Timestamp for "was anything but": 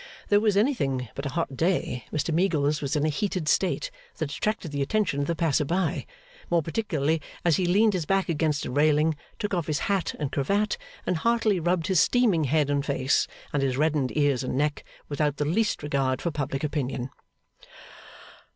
0.41-1.27